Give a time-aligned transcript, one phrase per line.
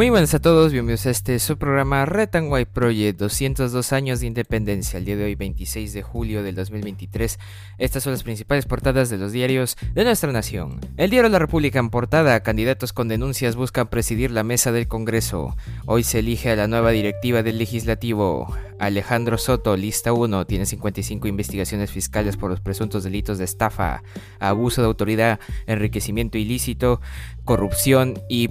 [0.00, 4.96] Muy buenas a todos, bienvenidos a este su programa and Project, 202 años de independencia,
[4.96, 7.38] el día de hoy 26 de julio del 2023.
[7.76, 10.80] Estas son las principales portadas de los diarios de nuestra nación.
[10.96, 15.54] El diario La República en portada, candidatos con denuncias buscan presidir la mesa del Congreso.
[15.84, 18.56] Hoy se elige a la nueva directiva del Legislativo.
[18.80, 24.02] Alejandro Soto, lista 1, tiene 55 investigaciones fiscales por los presuntos delitos de estafa,
[24.38, 27.02] abuso de autoridad, enriquecimiento ilícito,
[27.44, 28.48] corrupción y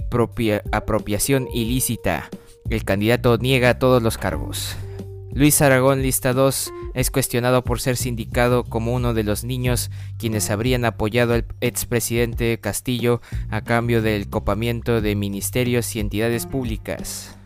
[0.70, 2.30] apropiación ilícita.
[2.70, 4.76] El candidato niega todos los cargos.
[5.32, 10.50] Luis Aragón, lista 2, es cuestionado por ser sindicado como uno de los niños quienes
[10.50, 17.36] habrían apoyado al expresidente Castillo a cambio del copamiento de ministerios y entidades públicas.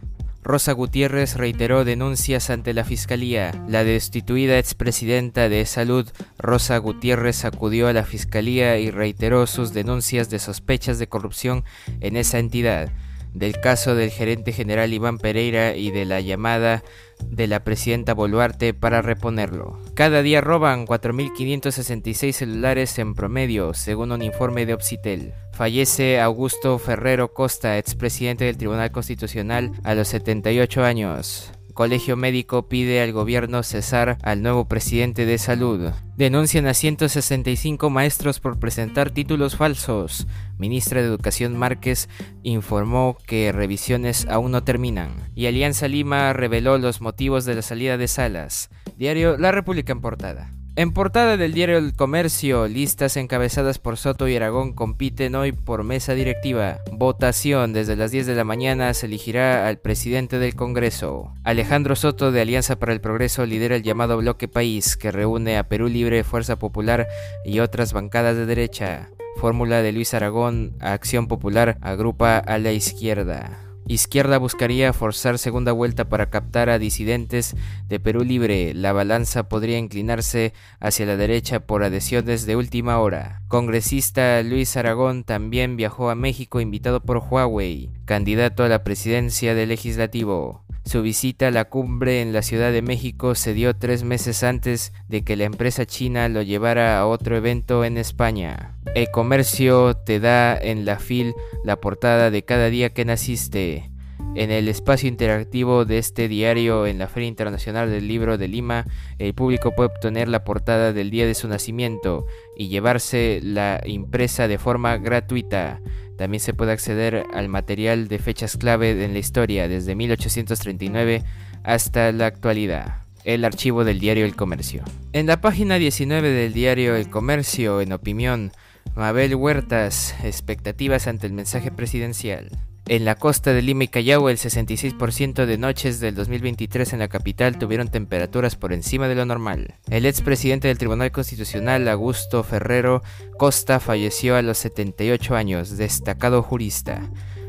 [0.45, 3.51] Rosa Gutiérrez reiteró denuncias ante la Fiscalía.
[3.67, 6.07] La destituida expresidenta de Salud,
[6.39, 11.65] Rosa Gutiérrez, acudió a la Fiscalía y reiteró sus denuncias de sospechas de corrupción
[12.01, 12.91] en esa entidad
[13.35, 16.83] del caso del gerente general Iván Pereira y de la llamada
[17.21, 19.79] de la presidenta Boluarte para reponerlo.
[19.95, 25.35] Cada día roban 4.566 celulares en promedio, según un informe de Opsitel.
[25.53, 31.53] Fallece Augusto Ferrero Costa, expresidente del Tribunal Constitucional, a los 78 años.
[31.75, 35.91] Colegio Médico pide al gobierno cesar al nuevo presidente de salud.
[36.17, 40.29] Denuncian a 165 maestros por presentar títulos falsos.
[40.57, 42.09] Ministra de Educación Márquez
[42.45, 45.33] informó que revisiones aún no terminan.
[45.35, 48.71] Y Alianza Lima reveló los motivos de la salida de Salas.
[48.97, 50.53] Diario La República en portada.
[50.77, 55.85] En portada del diario El Comercio, listas encabezadas por Soto y Aragón compiten hoy por
[55.85, 56.79] mesa directiva.
[56.91, 61.33] Votación desde las 10 de la mañana se elegirá al presidente del Congreso.
[61.45, 65.69] Alejandro Soto de Alianza para el Progreso lidera el llamado Bloque País, que reúne a
[65.69, 67.07] Perú Libre, Fuerza Popular
[67.45, 69.11] y otras bancadas de derecha.
[69.37, 73.64] Fórmula de Luis Aragón, Acción Popular agrupa a la izquierda.
[73.87, 77.55] Izquierda buscaría forzar segunda vuelta para captar a disidentes
[77.87, 78.73] de Perú Libre.
[78.73, 83.43] La balanza podría inclinarse hacia la derecha por adhesiones de última hora.
[83.49, 89.69] Congresista Luis Aragón también viajó a México invitado por Huawei, candidato a la presidencia del
[89.69, 90.64] legislativo.
[90.85, 94.93] Su visita a la cumbre en la Ciudad de México se dio tres meses antes
[95.09, 98.77] de que la empresa china lo llevara a otro evento en España.
[98.95, 101.35] El comercio te da en la fil
[101.65, 103.91] la portada de cada día que naciste.
[104.37, 108.85] En el espacio interactivo de este diario en la Feria Internacional del Libro de Lima,
[109.19, 114.49] el público puede obtener la portada del día de su nacimiento y llevarse la impresa
[114.49, 115.81] de forma gratuita.
[116.17, 121.23] También se puede acceder al material de fechas clave en la historia desde 1839
[121.63, 123.03] hasta la actualidad.
[123.25, 124.85] El archivo del diario El Comercio.
[125.13, 128.53] En la página 19 del diario El Comercio, en opinión,
[128.95, 132.51] Mabel Huertas, expectativas ante el mensaje presidencial.
[132.87, 137.09] En la costa de Lima y Callao, el 66% de noches del 2023 en la
[137.09, 139.77] capital tuvieron temperaturas por encima de lo normal.
[139.89, 143.03] El expresidente del Tribunal Constitucional, Augusto Ferrero
[143.39, 147.01] Costa, falleció a los 78 años, destacado jurista.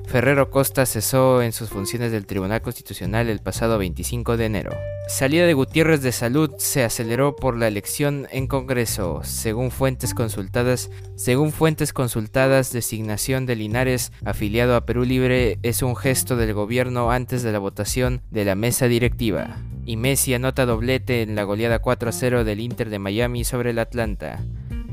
[0.07, 4.71] Ferrero Costa cesó en sus funciones del Tribunal Constitucional el pasado 25 de enero.
[5.07, 10.89] Salida de Gutiérrez de Salud se aceleró por la elección en Congreso, según fuentes consultadas.
[11.15, 17.11] Según fuentes consultadas, designación de Linares afiliado a Perú Libre es un gesto del gobierno
[17.11, 19.57] antes de la votación de la mesa directiva.
[19.85, 23.71] Y Messi anota doblete en la goleada 4 a 0 del Inter de Miami sobre
[23.71, 24.39] el Atlanta.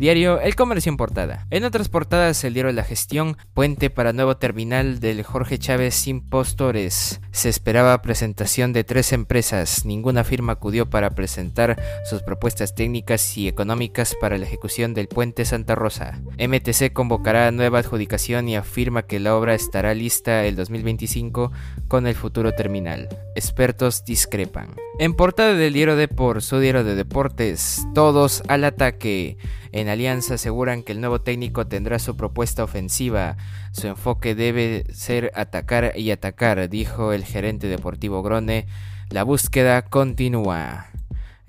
[0.03, 1.47] Diario El Comercio en portada.
[1.51, 6.29] En otras portadas, el diario La Gestión, puente para nuevo terminal del Jorge Chávez sin
[6.29, 7.21] postores.
[7.31, 9.85] Se esperaba presentación de tres empresas.
[9.85, 15.45] Ninguna firma acudió para presentar sus propuestas técnicas y económicas para la ejecución del puente
[15.45, 16.21] Santa Rosa.
[16.37, 21.53] MTC convocará nueva adjudicación y afirma que la obra estará lista el 2025
[21.87, 23.09] con el futuro terminal.
[23.37, 24.75] Expertos discrepan.
[25.03, 29.37] En portada del diario de por su diario de deportes, todos al ataque.
[29.73, 33.37] En Alianza aseguran que el nuevo técnico tendrá su propuesta ofensiva.
[33.73, 38.69] Su enfoque debe ser atacar y atacar, dijo el gerente deportivo Grone.
[39.11, 40.87] La búsqueda continúa.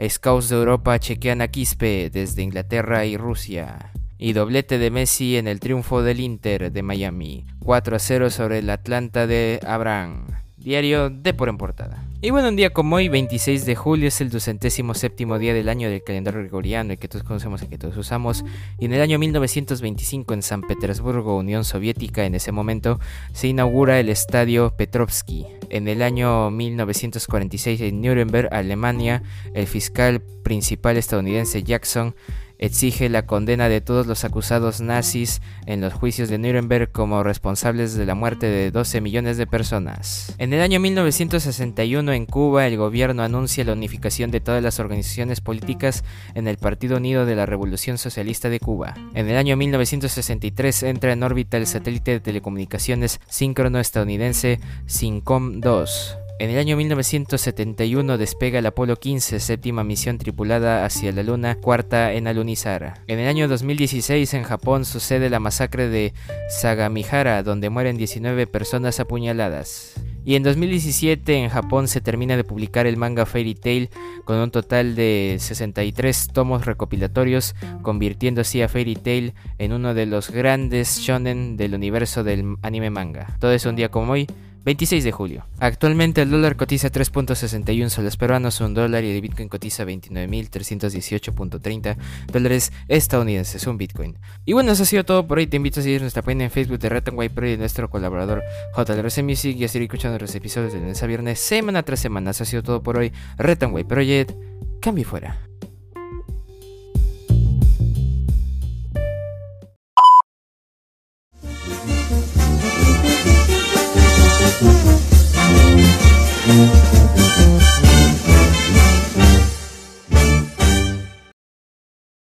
[0.03, 3.91] Scouts de Europa chequean a Quispe desde Inglaterra y Rusia.
[4.17, 7.45] Y doblete de Messi en el triunfo del Inter de Miami.
[7.59, 10.25] 4 a 0 sobre el Atlanta de Abraham.
[10.57, 12.03] diario de por en portada.
[12.25, 15.67] Y bueno, un día como hoy, 26 de julio, es el ducentésimo séptimo día del
[15.67, 18.45] año del calendario gregoriano, el que todos conocemos y que todos usamos.
[18.79, 23.01] Y en el año 1925, en San Petersburgo, Unión Soviética, en ese momento,
[23.33, 25.47] se inaugura el estadio Petrovsky.
[25.69, 29.21] En el año 1946, en Nuremberg, Alemania,
[29.53, 32.15] el fiscal principal estadounidense Jackson
[32.59, 37.95] exige la condena de todos los acusados nazis en los juicios de Nuremberg como responsables
[37.95, 40.33] de la muerte de 12 millones de personas.
[40.37, 45.41] En el año 1961 en Cuba el gobierno anuncia la unificación de todas las organizaciones
[45.41, 46.03] políticas
[46.35, 48.93] en el Partido Unido de la Revolución Socialista de Cuba.
[49.13, 56.22] En el año 1963 entra en órbita el satélite de telecomunicaciones síncrono estadounidense SYNCOM 2.
[56.39, 62.11] En el año 1971 despega el Apolo 15, séptima misión tripulada hacia la Luna, cuarta
[62.13, 62.95] en alunizar.
[63.07, 66.13] En el año 2016 en Japón sucede la masacre de
[66.49, 69.93] Sagamihara, donde mueren 19 personas apuñaladas.
[70.25, 73.89] Y en 2017 en Japón se termina de publicar el manga Fairy Tail
[74.25, 80.05] con un total de 63 tomos recopilatorios, convirtiendo así a Fairy Tail en uno de
[80.05, 83.35] los grandes shonen del universo del anime manga.
[83.39, 84.27] Todo es un día como hoy,
[84.63, 85.45] 26 de julio.
[85.59, 91.97] Actualmente el dólar cotiza 3.61 soles peruanos, un dólar y el Bitcoin cotiza 29.318.30
[92.31, 94.17] dólares estadounidenses, un Bitcoin.
[94.45, 95.47] Y bueno, eso ha sido todo por hoy.
[95.47, 98.41] Te invito a seguir nuestra página en Facebook de Red White Pro y nuestro colaborador
[98.75, 102.31] JLRC Music y a seguir escuchando los episodios de lunes a viernes, semana tras semana.
[102.31, 103.11] Eso ha sido todo por hoy.
[103.37, 104.31] Red White Project,
[104.79, 105.52] cambio fuera.